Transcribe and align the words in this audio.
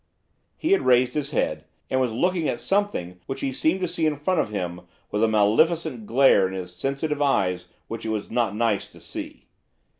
He 0.57 0.71
had 0.71 0.81
raised 0.81 1.13
his 1.13 1.29
head, 1.29 1.63
and 1.87 2.01
was 2.01 2.11
looking 2.11 2.47
at 2.49 2.59
something 2.59 3.21
which 3.27 3.41
he 3.41 3.53
seemed 3.53 3.81
to 3.81 3.87
see 3.87 4.07
in 4.07 4.15
front 4.17 4.39
of 4.39 4.49
him 4.49 4.81
with 5.11 5.23
a 5.23 5.27
maleficent 5.27 6.07
glare 6.07 6.47
in 6.47 6.55
his 6.55 6.73
sensitive 6.75 7.21
eyes 7.21 7.67
which 7.87 8.03
it 8.07 8.09
was 8.09 8.31
not 8.31 8.55
nice 8.55 8.87
to 8.87 8.99
see. 8.99 9.45